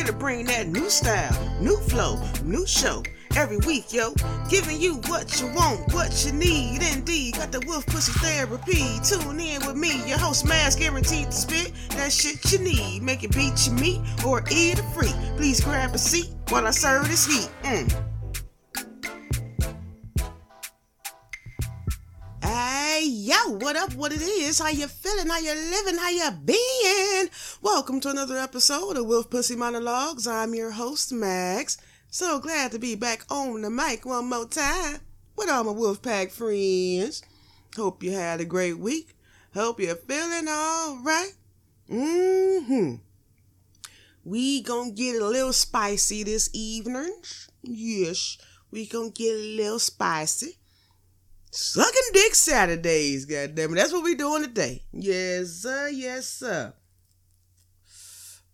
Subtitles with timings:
[0.00, 3.02] Here to bring that new style, new flow, new show.
[3.36, 4.14] Every week, yo,
[4.48, 6.80] giving you what you want, what you need.
[6.82, 8.98] Indeed, got the Wolf Pussy Therapy.
[9.04, 13.02] Tune in with me, your host, Magz, guaranteed to spit that shit you need.
[13.02, 15.12] Make it beat your meat or eat it free.
[15.36, 17.50] Please grab a seat while I serve this heat.
[17.64, 18.04] Mm.
[22.42, 26.30] Hey, yo, what up, what it is, how you feeling, how you living, how you
[26.42, 27.28] been?
[27.62, 30.26] Welcome to another episode of Wolf Pussy Monologues.
[30.26, 31.76] I'm your host, Magz.
[32.08, 35.00] So glad to be back on the mic one more time
[35.36, 37.22] with all my Wolfpack friends.
[37.76, 39.14] Hope you had a great week.
[39.52, 41.32] Hope you're feeling all right.
[41.90, 42.94] Mm-hmm.
[44.24, 47.14] We gonna get a little spicy this evening.
[47.62, 48.38] Yes,
[48.70, 50.56] we gonna get a little spicy.
[51.50, 53.76] Sucking dick Saturdays, goddammit.
[53.76, 54.82] That's what we doing today.
[54.92, 56.72] Yes, sir, yes, sir.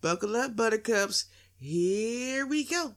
[0.01, 1.25] Buckle up, buttercups.
[1.59, 2.95] Here we go.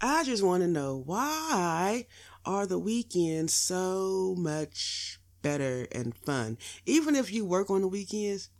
[0.00, 2.06] I just want to know why
[2.44, 6.58] are the weekends so much better and fun?
[6.84, 8.50] Even if you work on the weekends,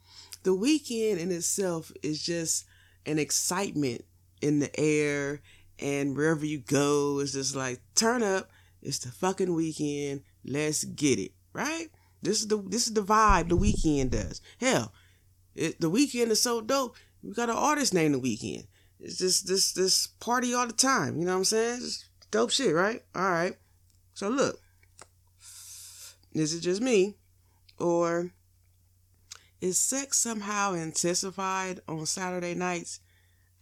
[0.43, 2.65] the weekend in itself is just
[3.05, 4.05] an excitement
[4.41, 5.41] in the air
[5.79, 8.51] and wherever you go, it's just like turn up.
[8.83, 10.23] It's the fucking weekend.
[10.45, 11.89] Let's get it, right?
[12.23, 14.41] This is the this is the vibe the weekend does.
[14.59, 14.93] Hell,
[15.55, 16.97] it, the weekend is so dope.
[17.23, 18.67] We got an artist named the Weeknd.
[19.01, 21.19] It's just this this party all the time.
[21.19, 21.81] You know what I'm saying?
[22.31, 23.03] Dope shit, right?
[23.15, 23.57] All right.
[24.15, 24.59] So look,
[26.33, 27.17] is it just me,
[27.79, 28.31] or
[29.61, 33.01] is sex somehow intensified on Saturday nights?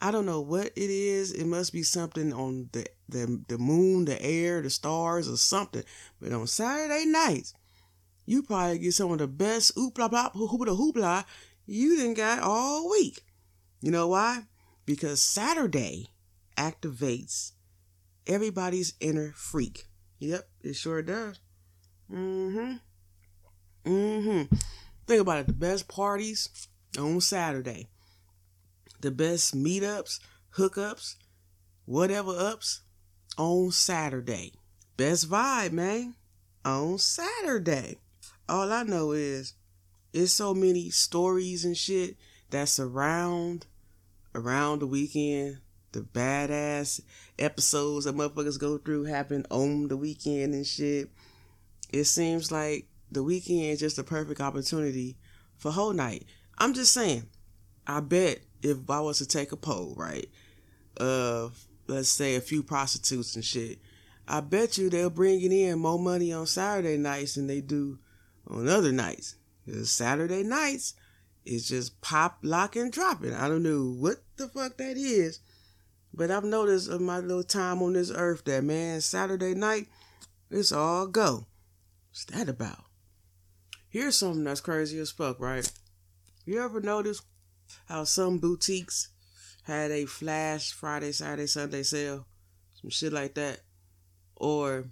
[0.01, 1.33] I don't know what it is.
[1.33, 5.85] It must be something on the the the moon, the air, the stars, or something.
[6.21, 7.55] But on Saturday nights,
[8.27, 11.25] you probably get some of the best oopla blah hoopla hoopla
[11.67, 13.23] you didn't got all week.
[13.85, 14.45] You know why?
[14.87, 16.09] because Saturday
[16.57, 17.53] activates
[18.27, 19.87] everybody's inner freak.
[20.19, 21.41] Yep, it sure does.
[22.11, 22.75] Mm-hmm.
[23.91, 24.57] Mm-hmm.
[25.07, 25.47] Think about it.
[25.47, 26.69] The best parties
[26.99, 27.89] on Saturday.
[29.01, 30.21] The best meetups,
[30.57, 31.17] hookups,
[31.85, 32.83] whatever ups
[33.37, 34.53] on Saturday.
[34.97, 36.15] Best vibe, man.
[36.65, 37.99] On Saturday.
[38.49, 39.55] All I know is
[40.13, 42.17] it's so many stories and shit
[42.51, 43.67] that surround
[44.35, 45.59] around the weekend.
[45.93, 47.01] The badass
[47.39, 51.09] episodes that motherfuckers go through happen on the weekend and shit.
[51.93, 55.17] It seems like the weekend is just a perfect opportunity
[55.57, 56.25] for whole night.
[56.59, 57.29] I'm just saying,
[57.87, 60.29] I bet if I was to take a poll, right,
[60.97, 63.79] of let's say a few prostitutes and shit,
[64.27, 67.99] I bet you they're bringing in more money on Saturday nights than they do
[68.49, 69.37] on other nights.
[69.65, 70.95] Because Saturday nights
[71.45, 73.35] is just pop, lock, and dropping.
[73.35, 75.41] I don't know what the fuck that is.
[76.13, 79.89] But I've noticed in my little time on this earth that man, Saturday night,
[80.51, 81.47] it's all go.
[82.11, 82.85] What's that about?
[83.89, 85.71] Here's something that's crazy as fuck, right?
[86.45, 87.23] You ever notice
[87.87, 89.09] how some boutiques
[89.65, 92.27] had a flash Friday, Saturday, Sunday sale?
[92.81, 93.61] Some shit like that.
[94.37, 94.85] Or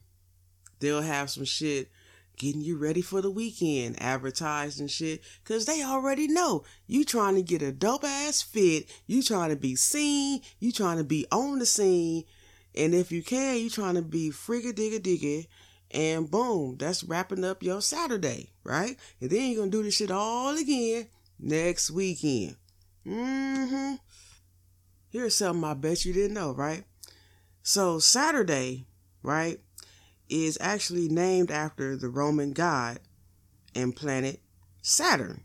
[0.80, 1.88] they'll have some shit
[2.36, 7.34] getting you ready for the weekend, advertised and shit, cause they already know you trying
[7.34, 11.26] to get a dope ass fit, you trying to be seen, you trying to be
[11.30, 12.24] on the scene,
[12.74, 15.46] and if you can, you trying to be frigga digga digga,
[15.90, 18.96] and boom, that's wrapping up your Saturday, right?
[19.20, 22.56] And then you're gonna do this shit all again next weekend.
[23.06, 23.94] Mm-hmm.
[25.10, 26.84] Here's something I bet you didn't know, right?
[27.62, 28.86] So Saturday,
[29.22, 29.60] right?
[30.28, 33.00] Is actually named after the Roman god
[33.74, 34.40] and planet
[34.82, 35.42] Saturn.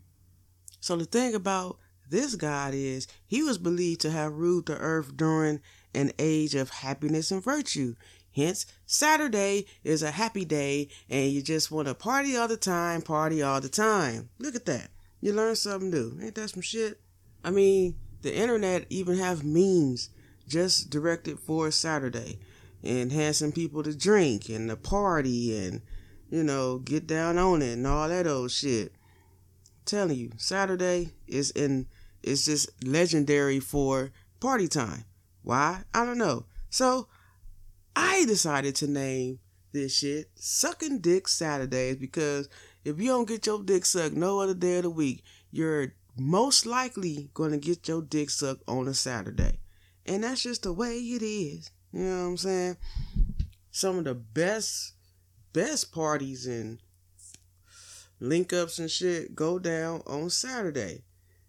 [0.79, 1.77] So the thing about
[2.09, 5.62] this god is he was believed to have ruled the earth during
[5.94, 7.95] an age of happiness and virtue.
[8.31, 13.01] Hence, Saturday is a happy day and you just want to party all the time,
[13.01, 14.29] party all the time.
[14.38, 14.91] Look at that.
[15.19, 16.18] You learn something new.
[16.21, 17.01] Ain't that some shit?
[17.44, 20.09] I mean, the internet even have memes
[20.47, 22.39] just directed for Saturday
[22.83, 25.81] enhancing people to drink and to party and,
[26.29, 28.94] you know, get down on it and all that old shit.
[29.85, 31.88] Telling you, Saturday is in
[32.24, 35.06] is just legendary for party time.
[35.44, 35.83] Why?
[35.94, 36.45] I don't know.
[36.69, 37.07] So
[37.95, 39.39] I decided to name
[39.71, 42.50] this shit Sucking Dick Saturdays because
[42.83, 46.65] if you don't get your dick sucked no other day of the week, you're most
[46.65, 49.59] likely going to get your dick sucked on a Saturday.
[50.06, 51.71] And that's just the way it is.
[51.94, 52.78] You know what I'm saying?
[53.72, 54.94] Some of the best,
[55.54, 56.80] best parties and
[58.19, 61.04] link ups and shit go down on Saturday.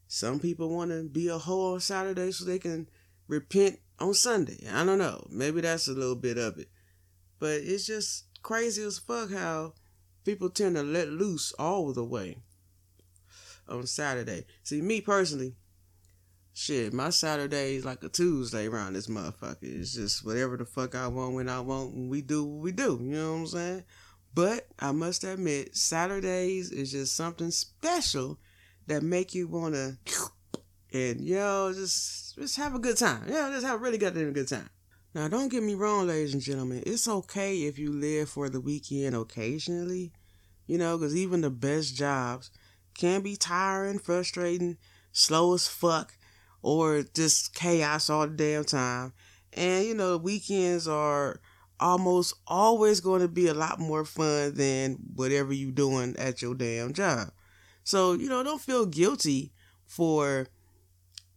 [0.07, 2.89] Some people want to be a hoe on Saturday so they can
[3.27, 4.67] repent on Sunday.
[4.73, 5.27] I don't know.
[5.31, 6.69] Maybe that's a little bit of it.
[7.39, 9.75] But it's just crazy as fuck how
[10.25, 12.39] people tend to let loose all the way
[13.69, 14.47] on Saturday.
[14.63, 15.55] See, me personally,
[16.59, 19.63] shit, my Saturday is like a Tuesday around this motherfucker.
[19.63, 22.73] It's just whatever the fuck I want when I want, and we do what we
[22.73, 22.99] do.
[23.01, 23.85] You know what I'm saying?
[24.35, 28.39] But I must admit, Saturdays is just something special
[28.87, 29.99] that make you wanna
[30.93, 33.25] and yo just just have a good time.
[33.29, 34.71] Yeah, just have a really a good time.
[35.15, 36.83] Now, don't get me wrong, ladies and gentlemen.
[36.87, 40.13] It's okay if you live for the weekend occasionally,
[40.67, 42.51] you know, because even the best jobs
[42.95, 44.77] can be tiring, frustrating,
[45.13, 46.18] slow as fuck,
[46.63, 49.13] or just chaos all the damn time.
[49.53, 51.41] And, you know, weekends are
[51.81, 56.55] almost always going to be a lot more fun than whatever you're doing at your
[56.55, 57.31] damn job.
[57.85, 59.53] So, you know, don't feel guilty
[59.87, 60.49] for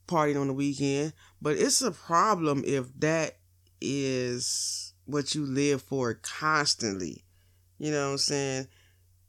[0.07, 3.37] partying on the weekend, but it's a problem if that
[3.79, 7.23] is what you live for constantly.
[7.79, 8.67] You know what I'm saying?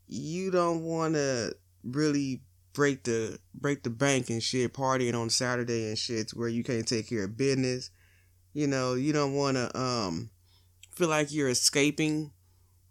[0.09, 1.55] You don't want to
[1.85, 2.43] really
[2.73, 6.87] break the break the bank and shit partying on Saturday and shit where you can't
[6.87, 7.91] take care of business.
[8.53, 10.31] You know, you don't want to um
[10.91, 12.33] feel like you're escaping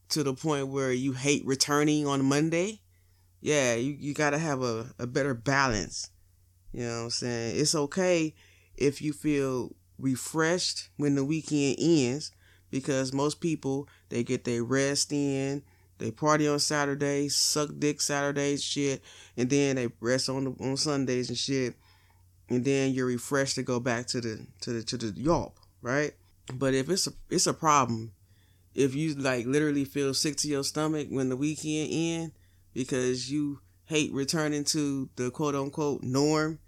[0.09, 2.81] to the point where you hate returning on Monday.
[3.39, 6.11] Yeah, you, you got to have a, a better balance.
[6.73, 7.59] You know what I'm saying?
[7.59, 8.35] It's okay
[8.75, 12.31] if you feel refreshed when the weekend ends
[12.69, 15.63] because most people they get their rest in,
[16.01, 19.01] they party on Saturdays, suck dick Saturdays, shit,
[19.37, 21.75] and then they rest on the, on Sundays and shit,
[22.49, 26.13] and then you're refreshed to go back to the to the to the yelp, right?
[26.53, 28.11] But if it's a it's a problem,
[28.73, 32.31] if you like literally feel sick to your stomach when the weekend end
[32.73, 36.59] because you hate returning to the quote unquote norm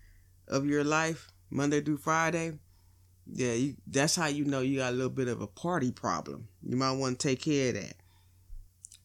[0.48, 2.60] of your life Monday through Friday,
[3.32, 6.48] yeah, you, that's how you know you got a little bit of a party problem.
[6.62, 7.96] You might want to take care of that.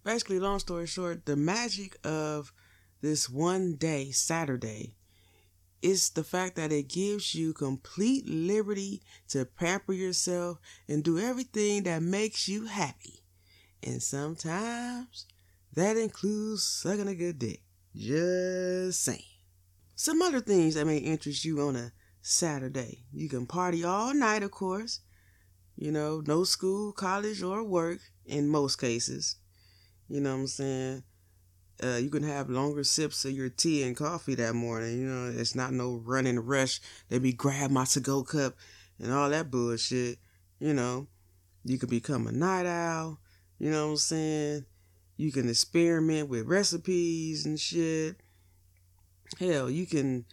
[0.04, 2.52] Basically, long story short, the magic of
[3.00, 4.94] this one day, Saturday,
[5.82, 10.58] is the fact that it gives you complete liberty to pamper yourself
[10.88, 13.22] and do everything that makes you happy.
[13.82, 15.26] And sometimes
[15.74, 17.62] that includes sucking a good dick.
[17.94, 19.22] Just saying.
[19.94, 23.04] Some other things that may interest you on a Saturday.
[23.12, 25.00] You can party all night, of course.
[25.76, 29.36] You know, no school, college, or work in most cases.
[30.08, 31.02] You know what I'm saying?
[31.82, 34.98] Uh, you can have longer sips of your tea and coffee that morning.
[34.98, 36.80] You know, it's not no running rush.
[37.08, 38.54] They be grab my to go cup
[38.98, 40.18] and all that bullshit.
[40.58, 41.06] You know,
[41.64, 43.20] you can become a night owl.
[43.58, 44.64] You know what I'm saying?
[45.16, 48.16] You can experiment with recipes and shit.
[49.38, 50.24] Hell, you can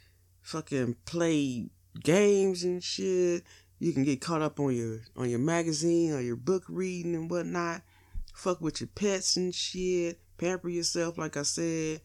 [0.41, 1.69] fucking play
[2.03, 3.43] games and shit.
[3.79, 7.29] You can get caught up on your on your magazine or your book reading and
[7.29, 7.81] whatnot.
[8.35, 10.19] Fuck with your pets and shit.
[10.37, 12.01] Pamper yourself, like I said,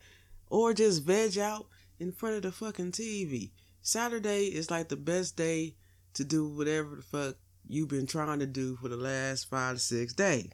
[0.48, 1.66] or just veg out
[1.98, 3.50] in front of the fucking TV.
[3.82, 5.74] Saturday is like the best day
[6.14, 7.36] to do whatever the fuck
[7.68, 10.50] you've been trying to do for the last five to six days.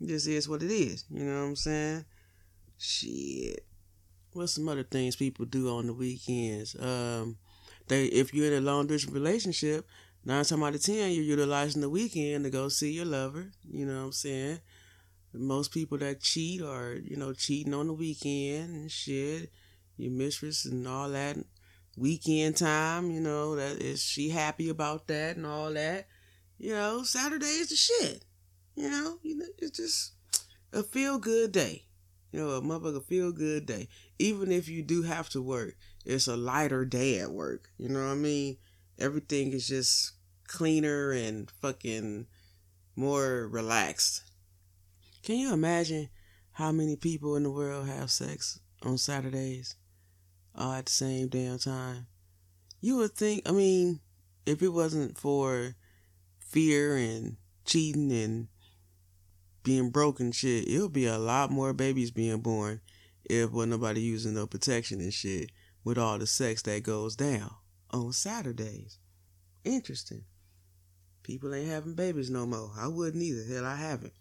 [0.00, 1.04] This is what it is.
[1.10, 2.04] You know what I'm saying?
[2.78, 3.66] Shit.
[4.32, 6.76] What's some other things people do on the weekends?
[6.78, 7.36] Um,
[7.88, 9.86] they if you're in a long distance relationship,
[10.24, 13.50] nine times out of ten you're utilizing the weekend to go see your lover.
[13.68, 14.60] You know what I'm saying?
[15.32, 19.50] Most people that cheat are, you know, cheating on the weekend and shit.
[19.96, 21.36] Your mistress and all that
[21.96, 26.06] weekend time, you know, that is she happy about that and all that.
[26.58, 28.24] You know, Saturday is the shit.
[28.74, 30.12] You know, you know, it's just
[30.72, 31.84] a feel good day.
[32.32, 33.88] You know, a motherfucker feel good day.
[34.18, 37.70] Even if you do have to work, it's a lighter day at work.
[37.76, 38.56] You know what I mean?
[38.98, 40.12] Everything is just
[40.46, 42.26] cleaner and fucking
[42.96, 44.22] more relaxed.
[45.22, 46.08] Can you imagine
[46.52, 49.76] how many people in the world have sex on Saturdays
[50.54, 52.06] all at the same damn time?
[52.80, 54.00] You would think, I mean,
[54.46, 55.74] if it wasn't for
[56.38, 57.36] fear and
[57.66, 58.48] cheating and
[59.62, 62.80] being broken shit, it would be a lot more babies being born
[63.24, 65.50] if wasn't nobody using no protection and shit
[65.84, 67.54] with all the sex that goes down
[67.90, 68.98] on Saturdays.
[69.64, 70.24] Interesting.
[71.22, 72.72] People ain't having babies no more.
[72.78, 73.44] I wouldn't either.
[73.54, 74.14] Hell, I haven't.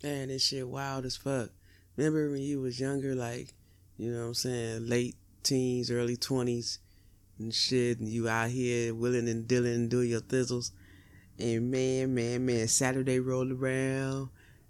[0.00, 1.50] Man, this shit wild as fuck.
[1.96, 3.52] Remember when you was younger, like,
[3.96, 6.78] you know what I'm saying, late teens, early 20s
[7.40, 10.70] and shit, and you out here willing and dealing and doing your thizzles.
[11.40, 14.28] And man, man, man, Saturday rolled around.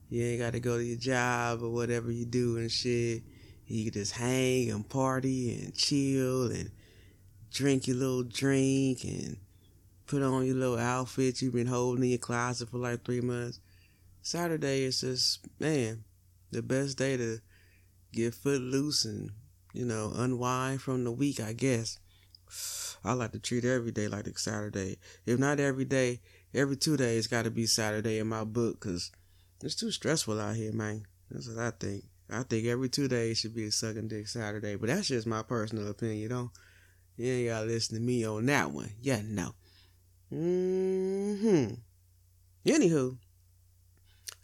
[0.09, 3.23] You ain't got to go to your job or whatever you do and shit.
[3.67, 6.71] You just hang and party and chill and
[7.53, 9.37] drink your little drink and
[10.07, 13.61] put on your little outfit you've been holding in your closet for like three months.
[14.23, 16.05] Saturday is just, man,
[16.51, 17.39] the best day to
[18.13, 19.31] get foot loose and,
[19.73, 21.99] you know, unwind from the week, I guess.
[23.05, 24.99] I like to treat every day like a Saturday.
[25.27, 26.21] If not every day,
[26.55, 29.13] every two days got to be Saturday in my book because
[29.63, 31.05] it's too stressful out here, man.
[31.31, 32.05] That's what I think.
[32.31, 35.43] I think every two days should be a sucking dick Saturday, but that's just my
[35.43, 36.51] personal opinion, know.
[37.17, 38.93] You ain't gotta listen to me on that one.
[39.01, 39.55] Yeah, no.
[40.33, 41.75] Mm hmm.
[42.67, 43.17] Anywho,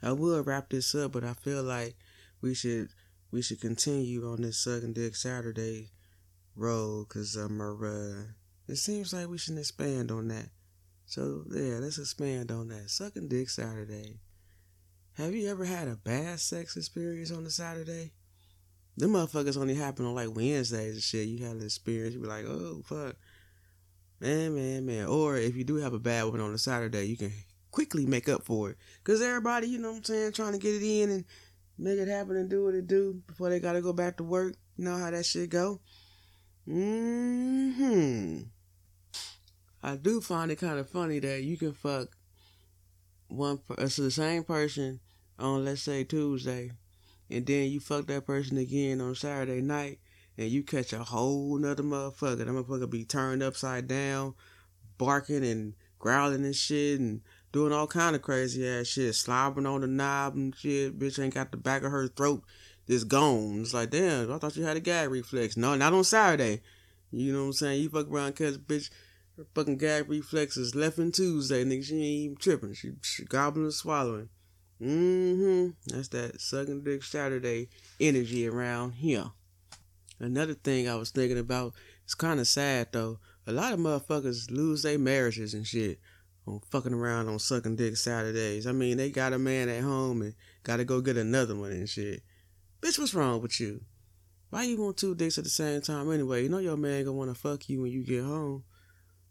[0.05, 1.97] I will wrap this up, but I feel like
[2.43, 2.91] we should
[3.31, 5.93] we should continue on this sucking dick Saturday
[6.55, 8.25] road, cause um, uh,
[8.71, 10.51] it seems like we should expand on that.
[11.07, 12.91] So yeah, let's expand on that.
[12.91, 14.19] Sucking dick Saturday.
[15.15, 18.13] Have you ever had a bad sex experience on a Saturday?
[18.99, 21.29] Them motherfuckers only happen on like Wednesdays and shit.
[21.29, 23.17] You have an experience, you be like, oh fuck.
[24.21, 25.07] Man, man, man.
[25.07, 27.33] Or if you do have a bad one on a Saturday, you can
[27.75, 28.77] quickly make up for it.
[29.03, 31.25] Cause everybody, you know what I'm saying, trying to get it in and
[31.77, 34.55] make it happen and do what it do before they gotta go back to work.
[34.77, 35.81] You know how that shit go?
[36.67, 38.43] Hmm.
[39.83, 42.17] I do find it kind of funny that you can fuck
[43.27, 45.01] one it's the same person
[45.37, 46.71] on let's say Tuesday,
[47.29, 49.99] and then you fuck that person again on Saturday night,
[50.39, 52.39] and you catch a whole nother motherfucker.
[52.39, 54.35] That motherfucker be turned upside down,
[54.97, 57.23] barking and growling and shit, and
[57.55, 60.99] doing all kind of crazy ass shit, slobbering on the knob and shit.
[60.99, 62.43] Bitch ain't got the back of her throat
[62.89, 63.61] just gone.
[63.61, 65.57] It's like, damn, I thought you had a gag reflex.
[65.57, 66.63] No, not on Saturday.
[67.13, 67.81] You know what I'm saying?
[67.81, 68.91] You fuck around, catch bitch
[69.37, 71.85] her fucking gag reflexes left and Tuesday, nigga.
[71.85, 72.75] She ain't even tripping.
[72.75, 74.31] She, she gobbling and swallowing.
[74.83, 75.95] Mm-hmm.
[75.95, 77.69] That's that sucking dick Saturday
[78.01, 79.27] energy around here.
[80.19, 83.21] Another thing I was thinking about, it's kind of sad though.
[83.47, 86.01] A lot of motherfuckers lose their marriages and shit
[86.47, 88.67] on fucking around on sucking dick Saturdays.
[88.67, 91.89] I mean, they got a man at home and gotta go get another one and
[91.89, 92.23] shit.
[92.81, 93.81] Bitch, what's wrong with you?
[94.51, 96.43] Why you want two dicks at the same time anyway?
[96.43, 98.65] You know your man gonna wanna fuck you when you get home.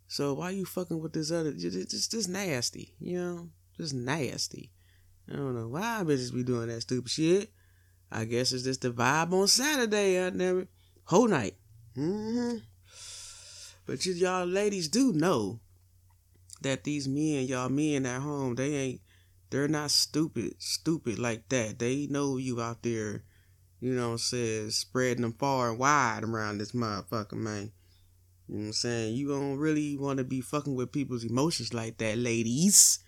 [0.08, 1.54] So why you fucking with this other?
[1.54, 4.72] Just, just nasty, you know, just nasty.
[5.32, 7.52] I don't know why bitches be doing that stupid shit.
[8.12, 10.24] I guess it's just the vibe on Saturday.
[10.24, 10.68] I never
[11.06, 11.56] whole night.
[11.98, 12.58] Mm-hmm.
[13.86, 15.60] But you, y'all ladies do know
[16.64, 19.02] that these men, y'all men at home, they ain't,
[19.50, 21.80] they're not stupid, stupid like that.
[21.80, 23.24] They know you out there,
[23.80, 27.72] you know what I'm saying, spreading them far and wide around this motherfucker, man.
[28.48, 29.16] You know what I'm saying?
[29.16, 33.00] You don't really want to be fucking with people's emotions like that, ladies.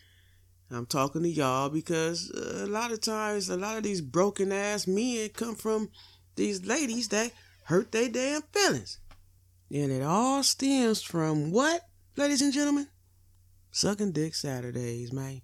[0.72, 4.52] I'm talking to y'all because uh, a lot of times, a lot of these broken
[4.52, 5.90] ass men come from
[6.36, 7.32] these ladies that
[7.66, 9.00] hurt their damn feelings.
[9.72, 11.82] And it all stems from what,
[12.16, 12.88] ladies and gentlemen?
[13.76, 15.42] Sucking dick Saturdays, man.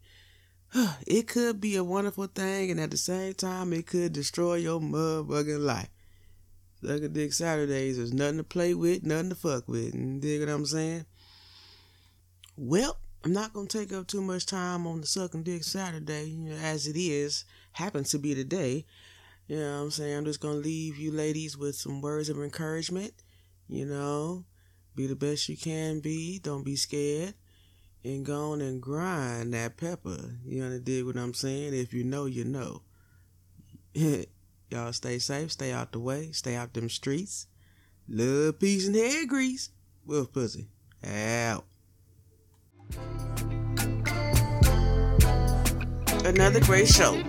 [1.06, 4.80] It could be a wonderful thing, and at the same time, it could destroy your
[4.80, 5.90] motherfucking life.
[6.82, 9.94] Sucking Dick Saturdays is nothing to play with, nothing to fuck with.
[9.94, 11.06] You dig what I'm saying?
[12.56, 12.96] Well,
[13.26, 16.56] I'm not gonna take up too much time on the Sucking Dick Saturday, you know,
[16.56, 18.86] as it is, happens to be today.
[19.48, 20.20] You know what I'm saying?
[20.20, 23.12] I'm just gonna leave you ladies with some words of encouragement.
[23.68, 24.46] You know,
[24.96, 26.40] be the best you can be.
[26.40, 27.34] Don't be scared.
[28.04, 30.38] And go on and grind that pepper.
[30.44, 31.74] You know what I'm saying?
[31.74, 32.82] If you know, you know.
[34.72, 37.48] Y'all stay safe, stay out the way, stay out them streets.
[38.08, 39.70] Love, peace, and hair grease.
[40.06, 40.68] Wolf Pussy.
[41.06, 41.66] Out.
[46.26, 47.22] Another great show.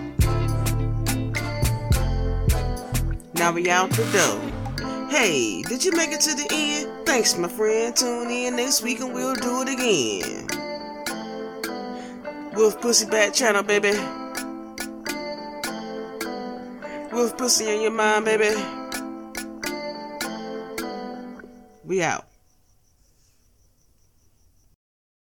[3.35, 5.09] Now we out the door.
[5.09, 7.05] Hey, did you make it to the end?
[7.05, 7.95] Thanks, my friend.
[7.95, 10.42] Tune in next week and we'll do it again.
[12.55, 13.93] Wolf Pussy Bat Channel, baby.
[17.11, 18.55] Wolf pussy in your mind, baby.
[21.83, 22.32] We out.